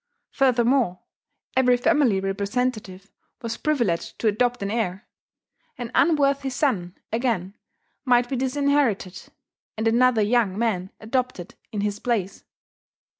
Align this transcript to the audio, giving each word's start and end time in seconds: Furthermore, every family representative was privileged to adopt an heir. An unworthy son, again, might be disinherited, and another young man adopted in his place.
Furthermore, 0.31 1.01
every 1.55 1.77
family 1.77 2.19
representative 2.19 3.11
was 3.43 3.57
privileged 3.57 4.17
to 4.17 4.27
adopt 4.27 4.63
an 4.63 4.71
heir. 4.71 5.07
An 5.77 5.91
unworthy 5.93 6.49
son, 6.49 6.97
again, 7.13 7.55
might 8.03 8.27
be 8.27 8.35
disinherited, 8.35 9.31
and 9.77 9.87
another 9.87 10.23
young 10.23 10.57
man 10.57 10.89
adopted 10.99 11.53
in 11.71 11.81
his 11.81 11.99
place. 11.99 12.43